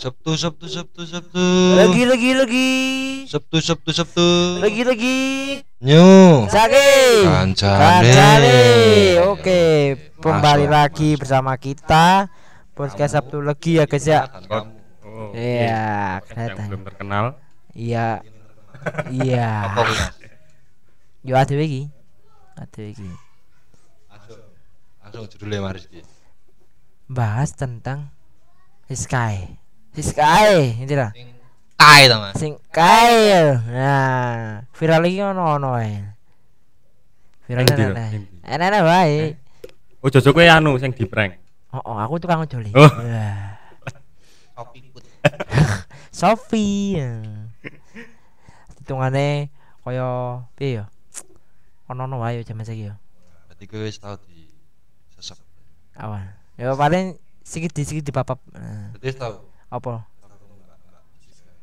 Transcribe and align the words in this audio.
Sabtu 0.00 0.32
Sabtu 0.32 0.64
Sabtu 0.64 1.04
Sabtu. 1.04 1.44
Lagi 1.76 2.08
lagi 2.08 2.30
lagi. 2.32 2.70
Sabtu 3.28 3.60
Sabtu 3.60 3.92
Sabtu. 3.92 4.56
Lagi 4.64 4.80
lagi. 4.80 5.20
Nyu. 5.84 6.48
Sake. 6.48 6.88
Kancane. 7.28 7.76
Kancane. 7.84 8.60
Oke, 9.28 9.60
kembali 10.24 10.72
lagi 10.72 11.20
bersama 11.20 11.52
kita 11.60 12.32
podcast 12.72 13.12
Sabtu 13.12 13.44
lagi 13.44 13.76
ya 13.76 13.84
guys 13.84 14.08
ya. 14.08 14.24
Iya, 15.36 16.24
kelihatan. 16.24 16.64
belum 16.72 16.82
terkenal. 16.88 17.36
Iya. 17.76 18.24
Iya. 19.12 19.68
Yo 21.20 21.36
adewe 21.36 21.68
iki. 21.68 21.82
Adewe 22.56 22.96
iki. 22.96 23.10
Langsung. 25.04 25.28
Judulnya 25.28 25.60
Maris 25.60 25.84
iki. 25.92 26.00
Bahas 27.04 27.52
tentang 27.52 28.08
Sky. 28.88 29.60
Sky, 29.98 30.78
itu 30.86 30.94
lah. 30.94 31.10
Sing 31.10 31.26
tai 31.74 32.02
to, 32.06 32.16
Mas. 32.22 32.34
Sing 32.38 32.52
kae. 32.70 33.58
Nah, 33.66 34.62
viral 34.70 35.02
iki 35.10 35.18
ono 35.26 35.58
ono 35.58 35.74
ae. 35.74 35.98
Viral 37.50 37.66
endi? 37.66 38.22
Ana 38.46 38.80
wae. 38.86 39.34
Oh, 39.98 40.08
Jojo 40.08 40.30
kuwi 40.30 40.46
anu 40.46 40.78
sing 40.78 40.94
di 40.94 41.04
prank. 41.10 41.36
Oh, 41.74 41.82
oh, 41.82 41.96
aku 41.98 42.22
tukang 42.22 42.46
ojol. 42.46 42.70
Oh. 42.70 42.86
Wah. 42.86 43.58
Kopi 44.54 44.86
put. 44.94 45.02
Sofi. 46.18 46.94
Hitungane 48.78 49.50
kaya 49.82 50.46
piye 50.54 50.82
ya? 50.82 50.84
Ono-ono 51.90 52.22
wae 52.22 52.46
jaman 52.46 52.62
saiki 52.62 52.88
ya. 52.88 52.94
Berarti 53.50 53.64
kowe 53.66 53.82
wis 53.82 53.98
tau 53.98 54.14
di 54.22 54.46
sesep. 55.18 55.38
Awan. 55.98 56.30
Ya 56.54 56.70
paling 56.78 57.18
sikit 57.42 57.74
di 57.74 57.82
sikit 57.82 58.06
dipapap. 58.06 58.38
Nah, 58.54 58.94
Berarti 58.94 59.18
tau. 59.18 59.49
Apa? 59.70 60.04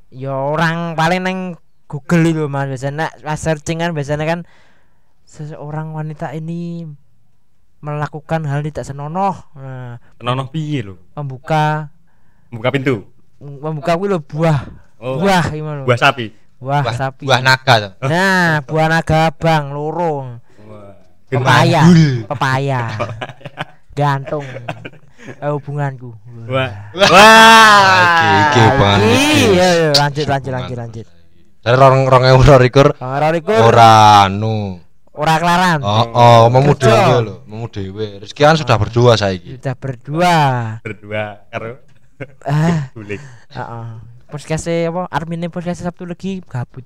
Ya 0.07 0.32
orang 0.34 0.95
paling 0.95 1.21
neng 1.21 1.40
Google 1.87 2.23
itu 2.26 2.43
Mas 2.48 2.68
biasanya 2.68 3.12
pas 3.20 3.40
searching 3.40 3.79
kan 3.79 3.91
biasanya 3.91 4.23
kan 4.23 4.40
seseorang 5.23 5.91
wanita 5.91 6.32
ini 6.32 6.87
melakukan 7.79 8.48
hal 8.48 8.63
tidak 8.63 8.84
senonoh. 8.84 9.35
Nah, 9.54 9.99
Penono 10.15 10.48
piye 10.48 10.82
lho? 10.82 10.95
membuka 11.13 11.91
Buka 12.48 12.71
pintu. 12.71 13.12
membuka 13.37 13.93
kuwi 13.93 14.07
lho 14.10 14.20
buah. 14.23 14.60
Oh, 14.98 15.21
Buah 15.21 15.51
gimana? 15.51 15.84
buah 15.85 15.99
sapi. 15.99 16.34
Buah, 16.57 16.82
Buah, 16.82 16.95
sapi. 16.98 17.23
buah 17.29 17.41
naga 17.43 17.73
to. 17.77 17.89
Nah, 18.10 18.65
buah 18.65 18.87
naga 18.89 19.29
abang 19.29 19.70
loro. 19.70 20.41
Wah. 20.65 20.98
Pepaya. 21.29 21.85
Pepaya. 22.26 22.82
Gantung. 23.99 24.41
Eh, 25.27 25.51
hubunganku. 25.51 26.15
Wah. 26.47 26.71
Wah, 26.95 27.95
iki 27.99 28.27
iki 28.39 28.63
banget 28.79 28.99
iki. 29.03 29.43
Iya, 29.51 29.67
iya, 29.75 29.89
lanjut 29.93 30.25
lanjut 30.25 30.51
lanjut 30.55 30.77
lanjut. 30.79 31.05
Dari 31.59 31.75
orang 31.75 32.07
udah 32.39 32.55
rekur 32.55 32.87
Ora 32.95 33.27
iku 33.35 33.51
ora 33.51 33.91
anu. 34.23 34.79
ora 35.11 35.33
kelaran. 35.35 35.81
Oh, 35.83 36.05
oh, 36.13 36.41
mau 36.48 36.61
dewe 36.71 37.15
lho, 37.25 37.35
mau 37.43 37.65
dewe. 37.67 38.21
Rizky 38.21 38.45
kan 38.45 38.53
sudah 38.55 38.77
berdua 38.77 39.17
saiki. 39.17 39.57
Sudah 39.57 39.75
berdua. 39.75 40.35
Berdua 40.85 41.43
karo 41.49 41.81
Ah, 42.45 42.87
bulik. 42.95 43.20
heeh. 43.51 43.87
Podcast 44.27 44.67
apa? 44.67 45.07
Armine 45.09 45.48
podcast 45.49 45.81
Sabtu 45.81 46.03
lagi 46.05 46.43
gabut. 46.43 46.83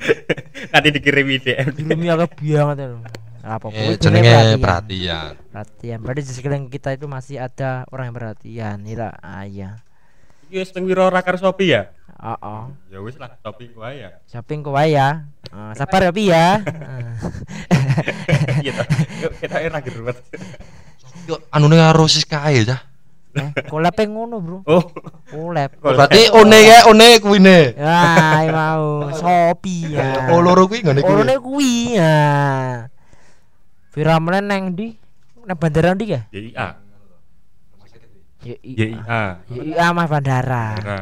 Nanti 0.72 0.88
dikirimi 0.90 1.36
DM. 1.38 1.72
Dilumi 1.76 2.08
agak 2.08 2.36
banget 2.36 2.88
lho. 2.90 2.98
Apa 3.42 3.66
Eh, 3.68 3.74
kuwi 3.74 3.94
jenenge 3.98 4.30
perhatian. 4.30 4.58
perhatian. 4.62 5.30
Perhatian. 5.50 5.98
Berarti 5.98 6.20
di 6.22 6.32
sekeliling 6.32 6.66
kita 6.70 6.94
itu 6.94 7.06
masih 7.06 7.42
ada 7.42 7.82
orang 7.90 8.10
yang 8.10 8.16
perhatian. 8.16 8.76
Ira, 8.86 9.10
ah, 9.18 9.42
iya. 9.42 9.82
Iki 10.46 10.62
wis 10.62 10.70
teng 10.70 10.86
wiro 10.86 11.02
ora 11.02 11.20
karo 11.20 11.34
Shopee 11.36 11.74
ya? 11.74 11.90
Oh, 12.22 12.70
Ya 12.86 13.02
wis 13.02 13.18
lah 13.18 13.34
Shopee 13.42 13.74
wae 13.74 13.98
ya. 13.98 14.10
shopping 14.30 14.62
wae 14.62 14.94
ya. 14.94 15.26
Eh, 15.50 15.72
sabar 15.74 16.06
ya 16.06 16.12
Pi 16.14 16.30
ya. 16.30 16.62
Iya 18.62 18.72
ta. 18.78 18.84
Yuk 19.26 19.32
kita 19.42 19.56
era 19.58 19.78
gerwet. 19.82 20.16
Yo 21.26 21.42
anune 21.50 21.76
karo 21.76 22.06
sis 22.06 22.22
kae 22.22 22.62
ya. 22.62 22.78
Eh, 23.32 23.48
yang 23.72 24.12
ngono, 24.12 24.44
Bro. 24.44 24.58
Oh. 24.68 24.84
Collab. 25.32 25.72
Berarti 25.80 26.28
one 26.36 26.58
ya 26.60 26.84
one 26.84 27.16
kuwine. 27.18 27.72
Ya, 27.74 28.44
mau 28.52 29.08
Shopee 29.10 29.96
ya. 29.96 30.28
Oh 30.30 30.44
loro 30.44 30.68
kuwi 30.68 30.84
ngene 30.84 31.00
kuwi. 31.00 31.10
Orone 31.10 31.34
kuwi 31.40 31.72
ya. 31.96 32.14
Viral 33.92 34.24
meneh 34.24 34.40
nang 34.40 34.72
ndi? 34.72 34.96
Nang 35.44 35.56
bandara 35.60 35.92
ndi 35.92 36.16
ya? 36.16 36.24
YIA. 36.32 36.68
Ya 38.42 38.56
YIA. 38.64 39.22
iya 39.52 39.86
Mas 39.92 40.08
bandara. 40.08 40.80
Era. 40.80 41.00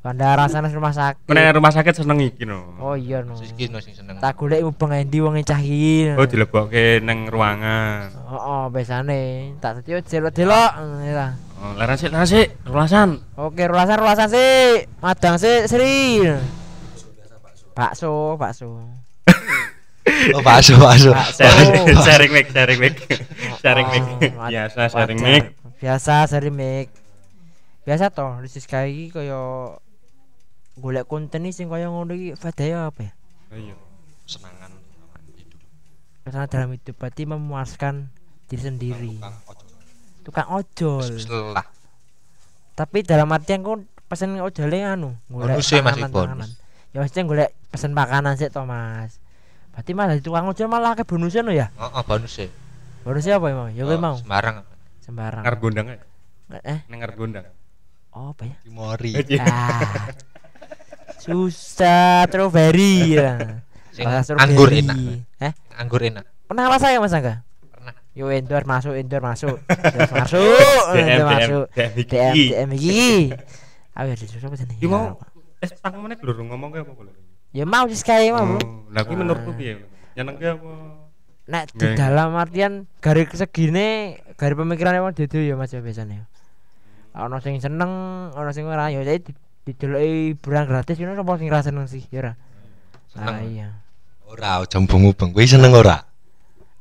Bandara 0.00 0.48
sana 0.48 0.72
rumah 0.72 0.96
sakit. 0.96 1.28
Meneh 1.28 1.52
rumah 1.52 1.68
sakit 1.68 2.00
seneng 2.00 2.24
iki 2.24 2.48
no. 2.48 2.80
Oh 2.80 2.96
iya 2.96 3.20
no. 3.20 3.36
Ki 3.36 3.68
no 3.68 3.76
sing 3.84 3.92
seneng. 3.92 4.16
Tak 4.24 4.40
golek 4.40 4.64
ubeng 4.64 4.96
endi 4.96 5.20
wong 5.20 5.36
cah 5.44 5.60
iki. 5.60 6.16
Oh 6.16 6.24
dilebokke 6.24 7.04
neng 7.04 7.28
ruangan. 7.28 8.08
Oh, 8.24 8.40
oh 8.40 8.64
biasane 8.72 9.52
tak 9.60 9.84
dadi 9.84 10.00
delok-delok 10.00 10.70
ya. 11.04 11.36
Oh, 11.60 11.76
laran 11.76 12.00
sik, 12.00 12.08
laran 12.08 12.24
sik, 12.24 12.56
rulasan. 12.64 13.20
Oke, 13.36 13.68
rulasan 13.68 14.00
rulasan 14.00 14.32
sih. 14.32 14.88
Madang 15.04 15.36
sih, 15.36 15.68
Sri. 15.68 16.24
Bakso, 17.76 18.40
bakso. 18.40 18.99
Oh 20.36 20.42
bakso 20.44 20.76
bakso. 20.76 21.10
Bakso. 21.12 21.40
Sharing, 21.40 21.96
sharing 22.04 22.30
mic, 22.32 22.46
sharing 22.54 22.78
mic. 22.80 22.94
Sharing 23.60 23.88
mic. 23.88 24.32
Oh, 24.36 24.48
Biasa 24.48 24.80
sharing 24.92 25.20
mic. 25.20 25.44
Biasa 25.80 26.14
sharing 26.28 26.56
mic. 26.56 26.88
Biasa 27.88 28.12
toh, 28.12 28.38
di 28.44 28.48
Siska 28.52 28.84
iki 28.84 29.16
kaya 29.16 29.40
golek 30.76 31.08
konten 31.08 31.48
iki 31.48 31.56
sing 31.56 31.66
kaya 31.72 31.88
ngono 31.88 32.12
iki 32.12 32.36
fadaya 32.36 32.92
apa 32.92 33.00
ya? 33.08 33.12
Iya. 33.56 33.76
Senangan 34.28 34.70
hidup. 35.36 35.60
Karena 36.28 36.44
dalam 36.46 36.70
hidup 36.76 36.94
berarti 37.00 37.22
memuaskan 37.24 38.12
diri 38.46 38.62
sendiri. 38.62 39.14
Tukang 39.16 39.36
ojol. 39.48 39.68
Tukang 40.22 40.48
ojol. 40.52 41.06
Setelah 41.16 41.66
Tapi 42.76 43.04
dalam 43.04 43.28
artian 43.28 43.60
kok 43.60 43.84
pesen 44.08 44.40
ojole 44.40 44.80
anu, 44.80 45.12
golek 45.28 45.60
Bonus 45.60 45.68
sih, 45.68 45.84
Mas, 45.84 46.00
bonus. 46.08 46.56
Ya 46.96 47.04
mesti 47.04 47.20
golek 47.28 47.52
pesen 47.68 47.92
makanan 47.92 48.40
sih 48.40 48.48
toh, 48.48 48.64
Mas. 48.64 49.19
Berarti 49.80 49.96
malah 49.96 50.12
di 50.12 50.20
tukang 50.20 50.44
ojol 50.44 50.68
malah 50.68 50.92
ke 50.92 51.08
bonusnya 51.08 51.40
no 51.40 51.48
ya? 51.50 51.72
Heeh 51.72 52.02
bonus 52.04 52.36
sih. 52.36 52.52
Bonusnya 53.00 53.40
apa 53.40 53.48
emang? 53.48 53.72
Ya 53.72 53.88
Oh, 53.88 53.96
mau 53.96 54.12
Sembarang. 54.12 54.60
sembarang. 55.00 55.40
Ngarep 55.40 55.56
gondang. 55.58 55.86
Eh, 56.52 56.78
ngarep 56.84 57.16
gondang. 57.16 57.48
oh 58.12 58.36
apa 58.36 58.44
ya? 58.44 58.56
Timori. 58.60 59.16
Ah. 59.40 60.12
Susah 61.16 62.28
strawberry 62.28 63.16
ya. 63.16 63.60
Sing 63.90 64.04
Rasa 64.04 64.36
anggur 64.36 64.68
strawberry. 64.68 64.84
enak. 64.84 64.96
Eh, 65.40 65.52
Anggur 65.74 66.00
enak. 66.02 66.24
pernah 66.44 66.68
rasa 66.68 66.92
ya 66.92 67.00
Mas 67.00 67.16
Angga? 67.16 67.40
Pernah. 67.72 67.94
Yo 68.12 68.28
endor 68.28 68.64
masuk, 68.64 68.92
endor 68.92 69.22
masuk. 69.22 69.56
Endor 69.80 70.12
masuk, 70.12 70.44
DM, 70.92 71.08
endor 71.08 71.24
DM, 71.24 71.24
masuk. 71.24 71.64
DM. 71.72 71.92
DM 72.04 72.34
DM 72.36 72.68
iki. 72.76 73.00
Ayo 73.96 74.10
ada 74.12 74.20
susah 74.20 74.44
apa 74.44 74.56
sini? 74.56 74.74
Iki 74.76 74.86
mau 74.86 75.16
es 75.56 75.72
tang 75.74 75.96
meneh 75.96 76.16
lho 76.16 76.32
ngomong 76.36 76.68
ke 76.68 76.84
apa 76.84 76.92
kok. 76.92 77.04
Ya 77.50 77.64
mau 77.66 77.86
sih 77.86 77.98
kayak 77.98 78.30
mau. 78.30 78.46
Oh, 78.56 78.86
Lah 78.90 79.02
kuwi 79.02 79.16
menurutku 79.16 79.50
piye? 79.54 79.82
Nyenengke 80.14 80.46
apa? 80.50 80.70
Nek 81.50 81.64
di 81.74 81.86
dalam 81.94 82.38
artian 82.38 82.86
garis 83.02 83.34
segini 83.34 84.14
garis 84.38 84.54
pemikiran 84.54 84.94
emang 84.94 85.10
dede 85.10 85.42
ya 85.42 85.58
Mas 85.58 85.74
ya 85.74 85.82
biasanya. 85.82 86.30
Ono 87.10 87.42
sing 87.42 87.58
seneng, 87.58 87.90
ono 88.30 88.50
sing 88.54 88.70
ora 88.70 88.86
ya 88.86 89.02
jadi 89.02 89.18
di 89.18 89.34
dideloki 89.60 90.06
hiburan 90.32 90.64
gratis 90.64 90.94
ngono 90.94 91.18
sapa 91.18 91.32
sing 91.36 91.48
ra 91.50 91.60
seneng 91.60 91.86
sih 91.86 92.06
ya 92.06 92.18
ora. 92.22 92.32
Seneng. 93.10 93.34
Ah 93.34 93.42
iya. 93.42 93.68
Ora 94.30 94.62
jambung 94.70 95.10
ubeng. 95.10 95.34
Kuwi 95.34 95.42
seneng 95.42 95.74
ora? 95.74 96.06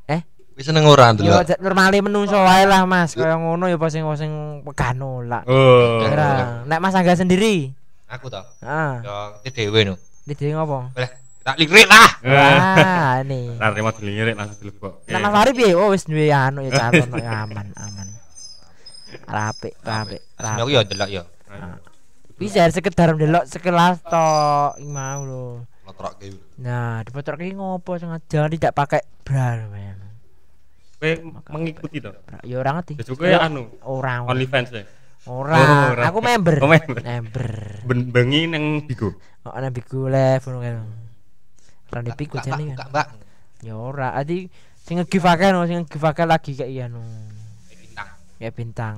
Eh? 0.05 0.21
Kuwi 0.53 0.61
seneng 0.61 0.85
ora 0.85 1.09
Ya 1.09 1.13
ndelok? 1.17 1.41
j- 1.49 1.61
normale 1.65 1.97
menungso 1.99 2.37
wae 2.37 2.69
lah 2.69 2.85
Mas, 2.85 3.17
kaya 3.17 3.41
ngono 3.41 3.65
ya 3.65 3.81
pas 3.81 3.89
sing 3.89 4.05
sing 4.13 4.31
pegano 4.61 5.25
lah. 5.25 5.41
Oh. 5.49 6.05
Ora. 6.05 6.61
Nek 6.69 6.77
Mas 6.77 6.93
Angga 6.93 7.17
sendiri. 7.17 7.73
Aku 8.05 8.29
toh. 8.29 8.45
Ah, 8.61 9.01
Ya 9.01 9.15
iki 9.41 9.65
dhewe 9.65 9.81
no. 9.85 9.95
Di 10.29 10.35
dhewe 10.37 10.53
ngopo? 10.53 10.93
Boleh. 10.93 11.11
Tak 11.39 11.55
lirik 11.57 11.87
lah. 11.89 12.09
Wah, 12.21 13.13
ini. 13.25 13.49
Lah 13.61 13.73
terima 13.73 13.89
dilirik 13.95 14.35
langsung 14.37 14.59
dilebok. 14.61 15.01
Nek 15.09 15.19
Mas 15.23 15.31
Fari 15.33 15.51
piye? 15.57 15.73
Oh 15.73 15.89
wis 15.89 16.05
duwe 16.05 16.29
anu 16.29 16.61
ya 16.67 16.71
calon 16.77 17.09
ya 17.17 17.31
aman, 17.47 17.67
aman. 17.73 18.07
Rapi, 19.25 19.73
rapi, 19.81 20.17
rapi. 20.37 20.59
aku 20.61 20.69
ya 20.69 20.85
ndelok 20.85 21.09
ya. 21.09 21.23
Bisa 22.37 22.69
sekedar 22.69 23.17
ndelok 23.17 23.49
sekelas 23.49 24.03
tok 24.05 24.77
iki 24.77 24.85
mau 24.93 25.25
lho. 25.25 25.65
Lotrokke. 25.89 26.29
Nah, 26.61 27.01
di 27.01 27.09
foto 27.09 27.33
iki 27.33 27.57
ngopo 27.57 27.97
sengaja 27.97 28.45
tidak 28.45 28.73
pakai 28.77 29.01
bra 29.25 29.65
men. 29.73 29.97
Kowe 30.99 31.11
mengikuti 31.55 31.97
to. 32.03 32.13
Ya 32.45 32.61
ora 32.61 32.77
ngerti. 32.77 32.99
Jojo 33.01 33.15
kowe 33.15 33.31
anu 33.31 33.73
Ora. 33.87 34.21
OnlyFans 34.27 34.69
ya. 34.75 34.83
Ora. 35.27 35.55
Oh, 35.55 35.83
ora. 35.93 36.03
Aku 36.07 36.19
member. 36.21 36.55
Oh, 36.59 36.69
member. 36.69 36.97
Member. 37.01 37.47
Ben 37.83 37.99
bengi 38.07 38.47
neng 38.47 38.83
Bigo. 38.83 39.11
Oh, 39.43 39.51
ana 39.51 39.67
biku 39.67 40.07
live 40.07 40.39
ngono 40.41 40.59
kan. 40.59 40.75
Ora 41.89 41.99
di 42.01 42.11
Buka, 42.13 42.39
jane 42.39 42.71
Mbak, 42.71 42.77
kan. 42.77 42.87
Mbak. 42.89 43.07
Ya 43.65 43.73
ora. 43.75 44.07
Adi 44.13 44.47
sing 44.79 44.97
nge-give 44.97 45.25
akeh 45.25 45.49
no, 45.49 45.65
sing 45.65 45.83
nge-give 45.83 46.05
akeh 46.05 46.23
lagi 46.23 46.51
kayak 46.53 46.69
iya 46.69 46.85
no. 46.87 47.03
Bintang. 47.69 48.09
Ya 48.37 48.49
bintang. 48.49 48.95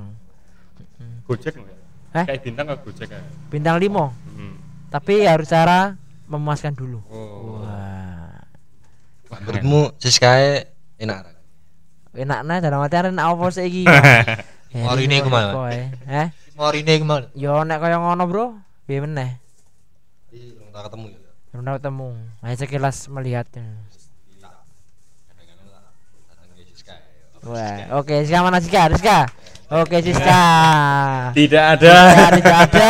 Gojek? 1.25 1.55
Eh? 2.11 2.25
Kayak 2.27 2.41
bintang 2.43 2.65
ke 2.67 2.75
Gojek 2.83 3.09
ya. 3.09 3.21
bintang 3.47 3.79
5 3.79 3.87
Hmm. 4.31 4.55
tapi 4.87 5.23
harus 5.23 5.47
cara 5.47 5.95
memuaskan 6.27 6.71
dulu 6.71 6.99
Oh. 7.07 7.63
wah 7.63 8.35
Wah, 9.27 9.39
menurutmu 9.39 9.95
Siskae 9.95 10.67
enak 10.97 11.17
ra? 11.23 11.31
enak 12.13 12.39
nah 12.43 12.59
dalam 12.59 12.83
artian 12.83 13.15
enak 13.15 13.23
apa 13.25 13.45
sih 13.49 13.63
iki 13.65 13.83
Mari 14.71 15.03
ini 15.03 15.19
ke 15.19 15.27
mana? 15.27 15.51
eh 16.23 16.27
Mari 16.55 16.79
ini 16.79 16.93
gimana? 17.03 17.27
yo 17.35 17.59
nek 17.67 17.83
kaya 17.83 17.99
ngono 17.99 18.23
bro 18.23 18.45
piye 18.87 19.03
meneh 19.03 19.35
belum 20.31 20.71
tak 20.71 20.87
ketemu 20.87 21.05
ya. 21.11 21.19
belum 21.51 21.63
ketemu 21.75 22.07
hanya 22.39 22.55
sekilas 22.55 22.97
melihatnya 23.11 23.65
wah 27.43 27.99
oke 27.99 28.15
Siska 28.23 28.39
mana 28.39 28.63
Siska 28.63 28.95
Siska 28.95 29.19
oke 29.67 29.97
Siska 29.99 30.39
Tidak 31.37 31.63
ada. 31.79 31.95
Ya, 32.11 32.27
tidak 32.35 32.57
ada 32.67 32.89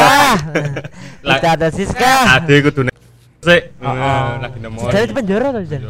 tidak 1.21 1.51
ada 1.57 1.67
Siska 1.73 2.13
Ade 2.37 2.55
kudu 2.65 2.81
nek 2.89 2.95
sik. 3.41 3.73
Oh, 3.81 3.89
oh. 3.89 4.27
Lagi 4.37 4.57
nemu. 4.61 4.79
Jadi 4.89 5.05
di 5.09 5.13
penjara 5.17 5.47
tuh 5.49 5.63
Jan 5.65 5.81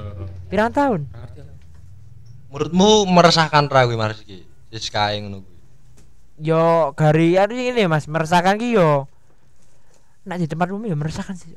pirang 0.48 0.72
tahun 0.72 1.08
Menurutmu 2.52 3.08
meresahkan 3.08 3.68
ra 3.72 3.88
kuwi 3.88 3.96
Mas 4.00 4.20
iki? 4.24 4.44
Siskae 4.72 5.20
ngono. 5.24 5.51
Yo 6.42 6.64
gari 6.94 7.38
aduh 7.38 7.54
ini 7.54 7.86
mas 7.86 8.06
meresahkan 8.06 8.58
ki 8.58 8.74
yo 8.74 9.06
nak 10.24 10.38
di 10.38 10.46
tempat 10.46 10.70
umum 10.70 10.84
ya 10.84 10.96
meresahkan 10.96 11.34
sih 11.34 11.54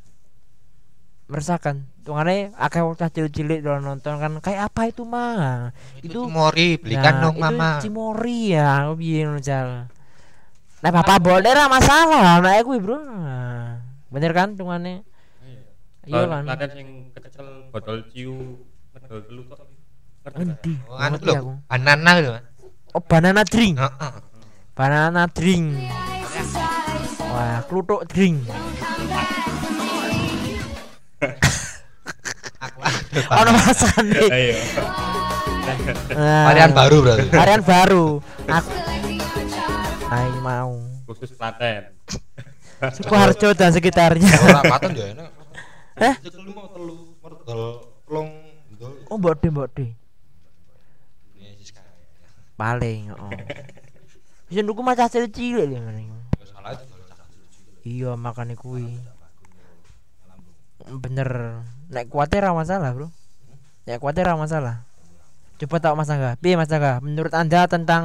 meresahkan 1.25 1.81
tungane 2.05 2.53
akeh 2.55 2.85
bocah 2.85 3.09
cilik-cilik 3.09 3.65
do 3.65 3.73
nonton 3.79 4.21
kan 4.21 4.33
kayak 4.39 4.69
apa 4.69 4.93
itu 4.93 5.03
mah 5.03 5.73
Itu 5.99 6.21
Itu- 6.21 6.29
Mori, 6.29 6.77
belikan 6.77 7.17
Nah, 7.17 7.23
dong 7.25 7.37
mama. 7.41 7.81
itu 7.81 7.89
cimori 7.89 8.53
ya 8.53 8.93
piye 8.93 9.25
ngono 9.25 9.41
jal 9.41 9.89
Nah, 10.85 10.91
bapak 10.93 11.17
boleh 11.19 11.49
ra 11.49 11.65
masalah 11.65 12.45
anak 12.45 12.61
kuwi, 12.61 12.77
Bro. 12.77 13.01
Nah, 13.01 13.81
bener 14.13 14.37
kan 14.37 14.53
tungane? 14.53 15.01
Iya 16.05 16.29
kan. 16.29 16.45
Latihan 16.45 16.71
sing 16.77 16.89
kecel 17.17 17.73
botol 17.73 18.05
ciu 18.13 18.61
ngedol 18.93 19.25
telu 19.25 19.43
tok. 19.49 19.65
Ngerti? 20.29 20.45
Endi? 20.45 20.73
Oh, 20.85 21.01
anu 21.01 21.17
Ngerti 21.17 21.25
lho, 21.25 21.33
aku. 21.41 21.53
banana 21.65 22.11
lho. 22.21 22.33
Oh, 22.93 23.01
banana 23.01 23.41
drink. 23.49 23.81
Heeh. 23.81 24.13
Banana 24.75 25.31
drink. 25.31 25.87
Wah, 27.31 27.63
kluthuk 27.71 28.11
drink. 28.11 28.43
Ono 33.31 33.51
masane. 33.55 34.19
Ayo. 34.35 34.59
Nah, 36.11 36.51
Varian 36.51 36.75
baru 36.75 36.97
berarti. 37.07 37.31
Varian 37.31 37.63
baru. 37.63 38.19
Aku 38.51 38.71
Ayo 40.11 40.39
mau. 40.43 40.75
Khusus 41.07 41.31
Klaten. 41.39 41.95
Sukoharjo 42.99 43.55
dan 43.55 43.71
sekitarnya. 43.71 44.27
Ora 44.43 44.61
ya 44.91 45.07
enak. 45.15 45.31
Hah? 45.95 46.15
Cekel 46.19 46.51
mau 46.51 46.67
telu 46.75 47.15
mergol 47.23 47.63
plong 48.11 48.31
ndol. 48.75 48.93
Oh, 49.07 49.17
mbok 49.23 49.39
de, 49.39 49.49
mbok. 49.55 49.71
Paling, 52.59 53.15
oh. 53.15 53.31
Bisa 54.55 54.63
nuku 54.63 54.87
macah 54.87 55.11
cilik 55.11 55.35
lho 55.35 55.67
ngene. 55.67 56.07
Ya. 56.07 56.15
Iya, 57.83 58.11
makane 58.15 58.55
kuwi. 58.55 58.87
Bener. 60.87 61.59
Nek 61.91 62.07
kuatir 62.07 62.47
ra 62.47 62.55
masalah, 62.55 62.95
Bro. 62.95 63.11
Nek 63.83 63.99
kuatir 63.99 64.23
ra 64.23 64.39
masalah. 64.39 64.87
Coba 65.59 65.83
tak 65.83 65.99
Mas 65.99 66.07
Angga. 66.07 66.39
Piye 66.39 66.55
Mas 66.55 66.71
Angga? 66.71 67.03
Menurut 67.03 67.35
Anda 67.35 67.67
tentang 67.67 68.05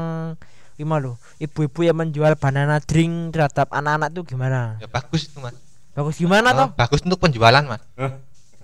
gimana 0.74 1.14
lo? 1.14 1.22
Ibu-ibu 1.38 1.86
yang 1.86 2.02
menjual 2.02 2.34
banana 2.34 2.82
drink 2.82 3.30
terhadap 3.30 3.70
anak-anak 3.70 4.10
tuh 4.10 4.26
gimana? 4.26 4.82
Ya 4.82 4.90
bagus 4.90 5.30
itu 5.30 5.38
Mas. 5.38 5.54
Bagus 5.94 6.18
gimana 6.18 6.50
Oh, 6.50 6.58
toh? 6.66 6.68
bagus 6.74 7.06
untuk 7.06 7.22
penjualan 7.22 7.62
Mas. 7.62 7.86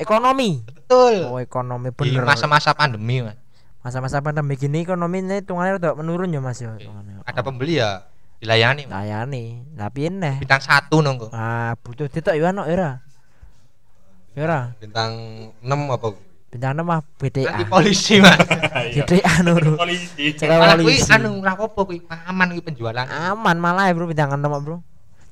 Ekonomi. 0.02 0.66
Betul. 0.66 1.22
Oh, 1.30 1.38
ekonomi 1.38 1.94
Di 1.94 2.18
bener. 2.18 2.26
masa-masa 2.26 2.74
pandemi 2.74 3.22
Mas. 3.22 3.38
Masa-masa 3.86 4.18
pandemi 4.18 4.58
gini 4.58 4.82
ekonomi 4.82 5.22
ini 5.22 5.46
hitungannya 5.46 5.78
udah 5.78 5.92
menurun 5.94 6.34
ya 6.34 6.42
Mas 6.42 6.58
ya. 6.58 6.74
Ada 7.22 7.40
Oh. 7.40 7.46
pembeli 7.46 7.78
ya 7.78 8.02
dilayani. 8.42 8.90
Layani. 8.90 9.62
Lah 9.78 9.94
piye 9.94 10.10
neh? 10.10 10.42
Bintang 10.42 10.58
satu 10.58 11.06
nongko. 11.06 11.30
Ah, 11.30 11.78
butuh 11.86 12.10
ditok 12.10 12.34
ya 12.34 12.50
ono 12.50 12.66
ya 12.66 12.74
ora? 12.74 12.92
Ya 14.34 14.42
ora? 14.42 14.60
Bintang 14.82 15.12
6 15.62 15.94
apa? 15.94 16.18
Bintang 16.50 16.82
mah 16.82 17.06
BTA. 17.22 17.46
Nanti 17.46 17.66
polisi 17.70 18.18
Mas. 18.26 18.42
BTA 18.98 19.46
nuru. 19.46 19.78
Polisi. 19.78 20.34
Cekal 20.34 20.58
Malah 20.58 20.76
kuwi 20.82 20.98
polisi. 20.98 21.14
anu 21.14 21.30
ora 21.46 21.54
apa 21.54 21.68
kuwi 21.78 21.98
aman 22.10 22.48
kuwi 22.58 22.64
penjualan. 22.66 23.06
Aman 23.06 23.58
malah 23.62 23.86
ya 23.86 23.94
bro 23.94 24.10
bintang 24.10 24.34
6 24.34 24.42
bro. 24.66 24.82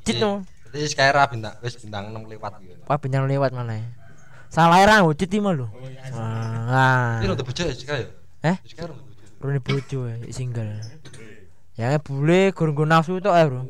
Cit 0.05 0.21
Iya. 0.21 0.29
no. 0.29 0.31
Berarti 0.69 0.87
sekarang 0.87 1.13
ra 1.17 1.25
bintang 1.25 1.55
wis 1.59 1.73
bintang 1.75 2.13
6 2.13 2.21
lewat 2.29 2.53
gitu. 2.61 2.77
Wah 2.85 3.01
bintang 3.01 3.25
lewat 3.25 3.49
malah 3.49 3.81
ya. 3.81 3.87
Salah 4.53 4.77
era 4.77 5.01
cit 5.11 5.33
mah 5.41 5.57
lu. 5.57 5.65
Wah. 6.13 7.17
Ini 7.17 7.33
untuk 7.33 7.49
bojo 7.49 7.65
ya 7.65 7.73
sekarang? 7.73 8.21
Eh? 8.43 8.57
Rune 9.39 9.59
bojo 9.59 10.07
ya 10.07 10.15
single. 10.29 10.79
Ya 11.73 11.95
boleh 11.97 12.51
gurung 12.51 12.85
nafsu 12.85 13.17
tok 13.17 13.33
ya 13.33 13.47
bro. 13.47 13.63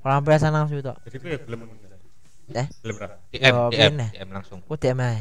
Kalau 0.00 0.14
sampai 0.16 0.32
asal 0.36 0.52
nafsu 0.52 0.80
tok. 0.80 0.96
Jadi 1.08 1.16
gue 1.18 1.40
belum 1.44 1.60
Eh? 2.50 2.66
belum. 2.82 2.96
DM, 3.30 3.46
Yo, 3.46 3.70
DM. 3.70 3.94
DM 4.10 4.28
langsung. 4.30 4.58
Kok 4.60 4.76
DM 4.76 4.98
ae. 4.98 5.16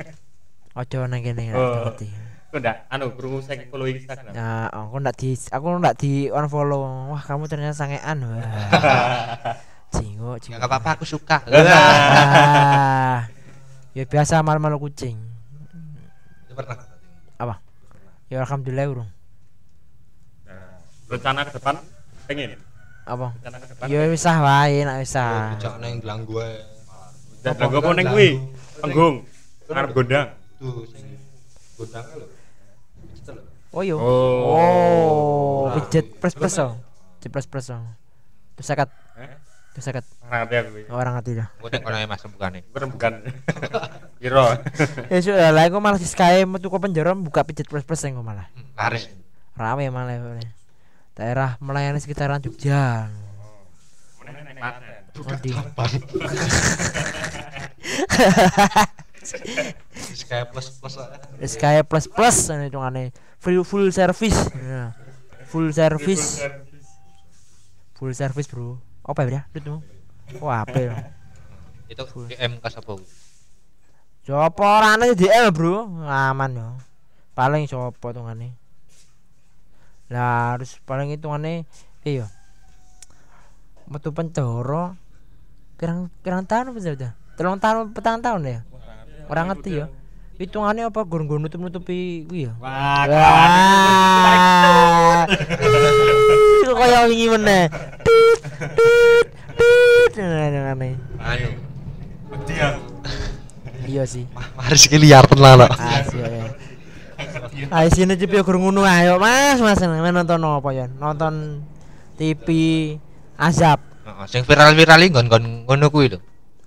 Ojo 0.78 0.98
nang 1.04 1.20
kene 1.20 1.52
Oh. 1.52 1.86
ngerti. 1.86 2.08
Kok 2.48 2.58
ndak 2.58 2.76
anu 2.88 3.12
krungu 3.12 3.38
saya 3.40 3.60
follow 3.66 3.84
Instagram. 3.84 4.32
Ya, 4.32 4.66
aku 4.68 4.96
ndak 4.98 5.14
di 5.16 5.30
aku 5.36 5.66
ndak 5.76 5.94
di 5.96 6.12
unfollow. 6.28 7.12
Wah, 7.12 7.22
kamu 7.22 7.44
ternyata 7.46 7.76
sangean. 7.76 8.18
Wah. 8.22 8.40
Jingo, 9.96 10.34
jingo. 10.36 10.56
Enggak 10.56 10.70
apa-apa 10.70 10.90
aku 10.96 11.04
suka. 11.04 11.40
Ah. 11.46 13.20
Ya 13.96 14.04
biasa 14.04 14.44
malu-malu 14.44 14.76
kucing. 14.82 15.16
Itu 16.44 16.52
pernah. 16.52 16.76
Apa? 17.40 17.64
Ya 18.26 18.42
alhamdulillah 18.42 18.86
urung. 18.90 19.10
Nah, 20.46 20.82
rencana 21.06 21.46
ke 21.46 21.52
depan 21.54 21.74
pengen 22.26 22.58
Apa? 23.06 23.30
rencana 23.38 23.56
ke 23.62 23.66
depan. 23.70 23.86
Ya 23.86 24.00
wis 24.10 24.26
ah 24.26 24.38
wae 24.42 24.82
nek 24.82 24.96
wis 24.98 25.14
ah. 25.14 25.54
Jangan 25.62 25.78
nang 25.78 26.02
gelang 26.02 26.20
gue. 26.26 26.48
Dan 27.46 27.54
gue 27.54 27.80
mau 27.80 27.94
neng 27.94 28.06
kuwi. 28.10 28.30
Panggung. 28.82 29.14
Arep 29.70 29.90
gondang. 29.94 30.28
Tuh 30.58 30.82
sing 30.90 31.06
godang 31.78 32.06
lho. 32.18 32.26
Oh 33.76 33.82
yo. 33.84 33.96
Oh. 34.00 34.56
Oh, 34.56 35.62
pijet 35.78 36.06
plus 36.18 36.34
plus 36.34 36.56
oh. 36.58 36.74
Pijet 37.20 37.30
plus 37.30 37.46
plus 37.46 37.68
oh. 37.70 37.84
Terus 38.56 38.66
sekat, 38.66 38.88
Eh? 39.20 39.36
Terus 39.76 39.92
sekat. 39.92 40.08
Ora 40.24 40.40
ngerti 40.40 40.54
aku 40.56 40.68
kuwi. 40.72 40.82
Orang 40.88 41.12
ngerti 41.20 41.30
dah. 41.36 41.48
Gue 41.60 41.68
nek 41.68 41.84
kono 41.84 41.96
Mas 42.08 42.24
bukan 42.24 42.50
Bukan 42.72 42.88
bukan. 42.96 43.12
Kira. 44.16 44.64
Ya 45.12 45.18
sudah 45.20 45.52
lah, 45.52 45.68
aku 45.68 45.76
malah 45.84 46.00
sky 46.00 46.48
metu 46.48 46.72
ke 46.72 46.78
penjara 46.80 47.12
buka 47.12 47.44
pijet 47.44 47.68
plus 47.68 47.84
plus 47.84 48.00
yang 48.08 48.24
malah. 48.24 48.48
Laris. 48.72 49.12
Rame 49.52 49.92
malah 49.92 50.16
ini. 50.16 50.48
Daerah 51.12 51.60
melayani 51.60 52.00
sekitaran 52.00 52.40
Jogja. 52.40 53.12
Oh, 55.16 55.36
di. 55.44 55.52
Sky 60.16 60.40
plus 60.48 60.66
plus. 60.80 60.94
Sky 61.44 61.84
plus 61.84 62.06
plus 62.08 62.36
ini 62.48 62.72
hitungannya 62.72 63.12
full 63.36 63.60
full 63.60 63.92
service. 63.92 64.40
Ya. 64.56 64.96
Full 65.52 65.68
service. 65.76 66.40
Full 68.00 68.12
service 68.16 68.48
bro. 68.48 68.80
Apa 69.06 69.22
ya? 69.30 69.46
Itu. 69.54 69.78
Wah 70.42 70.66
apa 70.66 70.74
ya? 70.82 71.14
Itu 71.86 72.02
DM 72.26 72.58
ke 72.58 72.66
sapa? 72.66 72.98
Sopo 74.26 74.62
orane 74.66 75.14
DM 75.14 75.54
bro, 75.54 75.86
aman 76.02 76.50
yo. 76.58 76.74
Paling 77.38 77.70
sopo 77.70 78.10
tungane. 78.10 78.58
Lah 80.10 80.58
harus 80.58 80.82
paling 80.82 81.14
hitungane 81.14 81.62
iya. 82.02 82.26
Metu 83.86 84.10
penjara 84.10 84.98
pirang 85.78 86.10
pirang 86.26 86.42
tahun 86.42 86.74
apa 86.74 86.80
sudah? 86.82 87.14
Telung 87.38 87.62
tahun 87.62 87.94
petang 87.94 88.18
tahun 88.18 88.42
ya? 88.42 88.60
Orang 89.30 89.54
ngerti 89.54 89.86
ya. 89.86 89.86
Hitungannya 90.42 90.90
apa 90.90 91.06
gur-gur 91.06 91.38
nutup-nutupi 91.38 92.26
kuwi 92.26 92.50
ya? 92.50 92.52
Wah, 92.58 93.06
Itu 96.66 96.74
kaya 96.74 97.06
wingi 97.06 97.30
meneh. 97.30 97.70
Tut, 98.02 98.42
tut, 98.58 99.26
tut. 99.54 100.10
Nah, 100.18 100.50
Tungane. 100.50 100.98
Anu. 101.22 101.48
dia. 102.42 102.74
Iya 103.86 104.02
sih. 104.02 104.26
Maris 104.58 104.90
ki 104.90 104.98
liar 104.98 105.30
tenan 105.30 105.62
kok. 105.62 105.78
Asik 105.78 106.18
ya. 106.18 106.42
Ayo 107.70 107.88
sini 107.94 108.18
cepet 108.18 108.42
gur 108.42 108.58
ngono 108.58 108.82
ayo 108.82 109.22
Mas, 109.22 109.62
Mas 109.62 109.78
nonton 109.78 110.42
apa 110.42 110.74
ya? 110.74 110.90
Nonton 110.90 111.62
TV 112.18 112.46
Azab. 113.38 113.78
Heeh, 114.02 114.26
sing 114.26 114.42
viral-viral 114.42 115.06
iki 115.06 115.14
nggon-nggon 115.14 115.70
ngono 115.70 115.86
kuwi 115.86 116.18
lho. 116.18 116.18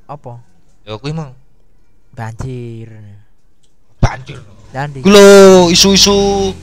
Apa? 0.07 0.39
Ya 0.87 0.95
kuwi 0.95 1.11
mau 1.11 1.35
Banjir. 2.15 2.87
banjir. 3.99 4.39
Dandi. 4.71 5.03
Kuwi 5.03 5.11
lho 5.11 5.67
isu-isu 5.75 6.55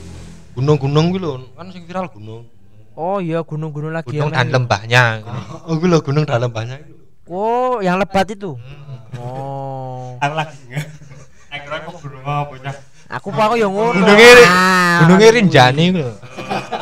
gunung-gunung 0.57 1.13
kuwi 1.13 1.21
lho, 1.21 1.45
kan 1.53 1.69
sing 1.69 1.85
viral 1.85 2.09
gunung. 2.09 2.56
Oh 2.97 3.21
iya 3.21 3.45
gunung-gunung 3.45 3.93
lagi 3.93 4.09
Gunung 4.09 4.33
dan 4.33 4.49
lembahnya. 4.49 5.21
Oh, 5.69 5.77
gue 5.77 5.85
lo 5.85 6.01
gunung 6.01 6.25
dalam 6.25 6.49
banyak 6.49 6.81
itu. 6.81 6.93
Oh, 7.29 7.77
yang 7.77 8.01
lebat 8.01 8.25
itu. 8.25 8.57
Hmm. 8.57 9.21
Oh. 9.21 10.17
Aku 10.17 10.33
lagi 10.33 10.57
nggak. 10.65 10.85
Aku 11.47 11.89
kok 11.93 11.99
gunung 12.01 12.23
apa 12.25 12.43
bocah. 12.49 12.75
Aku 13.07 13.27
pak 13.29 13.43
aku 13.45 13.55
yang 13.55 13.69
ngono. 13.69 13.93
Gunungnya 13.95 14.31
Ri- 14.33 14.49
Ah, 14.49 14.97
Gunungnya 15.05 15.29
Rinjani 15.29 15.85
lho. 15.93 16.09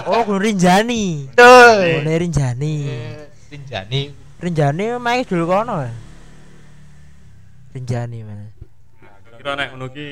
Oh, 0.07 0.23
Gunung 0.23 0.41
Rinjani. 0.41 1.03
Tuh. 1.35 1.75
Gunung 1.99 2.15
Rinjani. 2.15 2.73
Rinjani. 3.51 4.01
Rinjani 4.39 4.85
main 4.97 5.21
dulu 5.21 5.43
kono. 5.45 5.83
Rinjani 7.71 8.19
mana? 8.23 8.45
Kira 9.35 9.51
nek 9.53 9.67
ngono 9.69 9.85
ki 9.91 10.07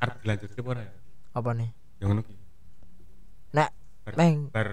arep 0.00 0.16
dilanjutke 0.24 0.58
apa 0.58 0.70
ora? 0.72 0.84
Apa 1.36 1.50
nih? 1.52 1.68
Ya 2.00 2.04
ngono 2.08 2.20
ki. 2.24 2.34
Nek 3.52 3.70
Meng. 4.16 4.48
bar 4.48 4.68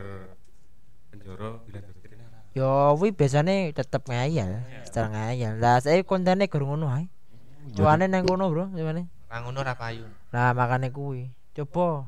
penjara 1.18 1.50
ini 1.68 2.16
ora. 2.22 2.40
yo 2.58 2.70
kuwi 2.98 3.10
biasane 3.14 3.74
tetep 3.74 4.06
ngayal, 4.06 4.66
secara 4.86 5.08
ngayal. 5.14 5.58
Lah 5.58 5.82
saya 5.82 6.02
kontennya 6.06 6.50
gurung 6.50 6.78
ngono 6.78 6.90
ae. 6.94 7.10
Cuane 7.76 8.08
nang 8.08 8.24
kono, 8.24 8.48
Bro, 8.48 8.72
cuane. 8.72 9.12
Ra 9.28 9.38
ngono 9.44 9.60
ra 9.60 9.76
payu. 9.76 10.08
Nah, 10.32 10.56
makane 10.56 10.88
kuwi. 10.90 11.30
Coba 11.52 12.08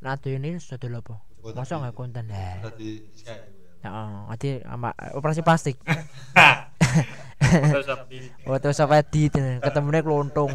Nah, 0.00 0.16
ini 0.24 0.56
sudah 0.56 0.80
dulu 0.80 0.96
apa? 1.04 1.14
Masa 1.52 1.76
nggak 1.76 1.92
konten 1.92 2.24
ya? 2.32 2.64
Heeh, 3.84 4.08
nanti 4.32 4.64
sama 4.64 4.96
operasi 5.12 5.44
plastik. 5.44 5.76
Sama 8.76 9.00
edit 9.00 9.32
ketemunya 9.64 10.04
kelontung. 10.04 10.52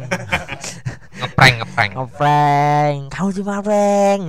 Ngeprank 1.18 1.54
ngeprank. 1.62 1.92
Ngeprank. 1.98 3.00
Kamu 3.10 3.28
cuma 3.42 3.58
prank. 3.58 4.22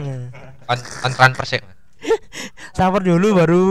On 0.68 0.78
on 1.06 1.12
transfer 1.14 1.46
sih. 1.46 1.62
Samper 2.77 3.01
dulu 3.01 3.27
baru 3.34 3.63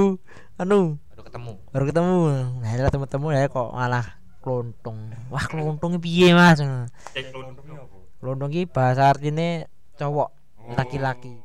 anu 0.58 0.98
Baru 1.14 1.22
ketemu. 1.30 1.52
baru 1.70 1.84
ketemu. 1.86 2.16
Nah, 2.58 2.70
lah 2.75 2.90
temu-temu 2.90 3.26
ya 3.30 3.46
kok 3.46 3.68
malah 3.70 4.06
kelontung. 4.42 4.98
Wah, 5.30 5.44
kelontungnya 5.46 6.02
piye, 6.02 6.34
Mas? 6.34 6.58
cek 7.14 7.30
lontongnya 7.30 7.86
apa? 7.86 7.96
Kelontung 8.18 8.50
ki 8.50 8.66
bahasa 8.66 9.14
artinya 9.14 9.62
cowok, 9.94 10.28
laki-laki. 10.75 11.38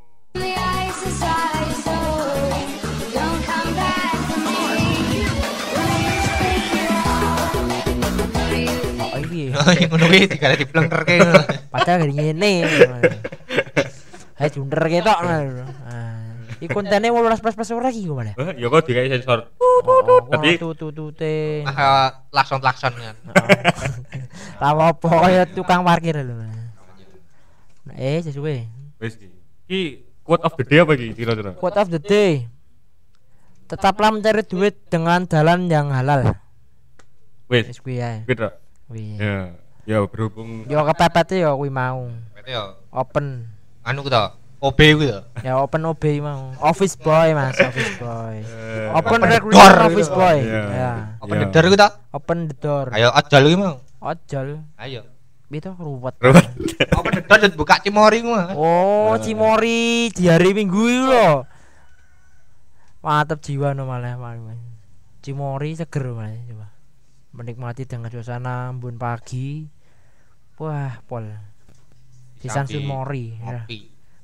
Oh, 9.01 9.17
iki. 9.19 9.43
Oh, 9.51 9.71
yang 9.73 9.89
ngono 9.91 10.05
kuwi 10.07 10.29
digale 10.29 10.55
diplengkerke 10.55 11.13
ngono. 11.19 11.41
Padahal 11.73 12.07
gini 12.07 12.31
ngene. 12.31 12.51
Hai 14.37 14.49
junder 14.49 14.81
ketok. 14.87 15.17
Nah, 16.61 16.69
iki 16.69 16.77
kontene 16.77 17.09
18 17.09 17.41
plus 17.41 17.57
plus 17.57 17.73
ora 17.73 17.89
iki 17.89 18.05
ke 18.05 18.13
mana? 18.13 18.37
Eh, 18.37 18.53
ya 18.61 18.69
kok 18.69 18.85
dikai 18.85 19.09
sensor. 19.09 19.49
Oh, 19.57 19.81
Tapi- 20.29 20.61
tu 20.61 20.77
tu 20.77 20.93
tu 20.93 21.09
te. 21.09 21.65
Ah, 21.65 22.21
lakson-lakson 22.29 22.93
kan. 22.93 23.15
Lah 24.61 24.93
apa 24.93 25.07
kaya 25.09 25.49
tukang 25.49 25.81
parkir 25.81 26.21
lho. 26.21 26.37
Nah, 26.37 27.97
eh 27.97 28.21
sesuai. 28.21 28.69
Wis 29.01 29.17
ki. 29.17 29.27
Ki 29.65 29.79
quote 30.21 30.45
of 30.45 30.53
the 30.53 30.61
day 30.61 30.85
apa 30.85 30.93
ki 30.93 31.17
kira-kira? 31.17 31.57
Quote 31.57 31.81
of 31.81 31.89
the 31.89 31.97
day. 31.97 32.45
Tetaplah 33.65 34.13
mencari 34.13 34.45
duit 34.45 34.85
dengan 34.85 35.25
jalan 35.25 35.65
yang 35.65 35.89
halal. 35.89 36.37
Wis, 37.49 37.73
Wis 37.73 37.81
kuwi 37.81 38.05
kira. 38.29 38.53
Kuwi. 38.85 39.17
Ya, 39.17 39.57
ya 39.89 39.97
berhubung 40.05 40.69
Yo 40.69 40.85
kepepet 40.85 41.41
yo 41.41 41.57
kuwi 41.57 41.73
mau. 41.73 42.05
Berarti 42.37 42.53
yo 42.53 42.77
Open. 42.93 43.49
anu 43.81 44.05
ku 44.05 44.13
to. 44.13 44.40
OB 44.61 44.77
ku 44.93 45.03
to. 45.03 45.19
Ya 45.41 45.57
open 45.57 45.81
OB 45.83 46.03
mau. 46.21 46.53
Office 46.61 46.93
boy 46.93 47.33
Mas, 47.33 47.57
office 47.57 47.97
boy. 47.97 48.37
eh, 48.39 48.93
Open 48.93 49.19
Open 49.19 49.49
door 49.49 49.73
office 49.81 50.05
gitu. 50.05 50.15
boy. 50.15 50.37
Iya. 50.37 50.63
Ya. 50.69 50.91
Open 51.17 51.35
Iya. 51.35 51.43
the 51.43 51.49
door 51.49 51.65
ku 51.65 51.75
to. 51.75 51.89
Open 52.13 52.37
the 52.45 52.55
door. 52.55 52.85
Ayo 52.93 53.09
ojol 53.09 53.43
iki 53.43 53.57
mau. 53.57 53.75
Ojol. 53.99 54.47
Ayo. 54.77 55.01
Itu 55.49 55.73
ruwet. 55.73 56.15
Ruwet. 56.15 56.45
Open 56.97 57.11
the 57.11 57.23
door 57.23 57.39
dan 57.39 57.51
buka 57.53 57.81
cimori 57.81 58.21
ku 58.21 58.29
mah. 58.29 58.53
Oh, 58.53 59.17
Cimori 59.17 60.07
di 60.09 60.29
hari 60.29 60.53
Minggu 60.53 60.83
itu 60.85 61.05
loh. 61.05 61.49
Mantap 63.01 63.41
jiwa 63.41 63.73
no 63.73 63.89
malah 63.89 64.13
malah. 64.15 64.61
Cimori 65.19 65.73
seger 65.73 66.05
malah 66.13 66.37
coba. 66.45 66.67
Menikmati 67.33 67.83
dengan 67.83 68.07
suasana 68.07 68.69
embun 68.69 68.95
pagi. 68.95 69.65
Wah, 70.55 71.01
pol. 71.03 71.25
Sisan 72.37 72.69
Sapi, 72.69 72.77
Sumori. 72.77 73.25
Ya. 73.35 73.65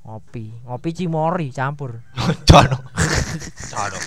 Ngopi. 0.04 0.50
Ngopi, 0.64 0.66
ngopi 0.66 0.88
Cimori 0.94 1.48
campur. 1.50 1.98
Jono. 2.48 2.78
Jono. 3.70 3.98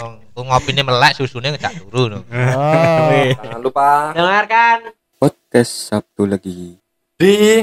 Oh, 0.00 0.44
ngopine 0.46 0.80
melek 0.80 1.12
susune 1.18 1.52
ngejak 1.52 1.76
turu 1.90 2.08
no. 2.08 2.18
Oh. 2.56 3.10
Jangan 3.36 3.60
lupa 3.60 4.16
Dengarkan 4.16 4.96
podcast 5.20 5.92
Sabtu 5.92 6.24
lagi 6.24 6.80
di 7.20 7.60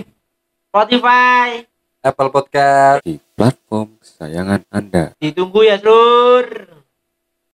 Spotify. 0.69 1.65
Apple 2.05 2.29
Podcast 2.29 3.01
di 3.01 3.17
platform 3.17 3.97
kesayangan 3.97 4.61
Anda. 4.69 5.17
Ditunggu 5.17 5.65
ya, 5.65 5.81
Sur. 5.81 6.76